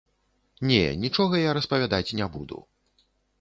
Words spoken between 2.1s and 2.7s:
не буду.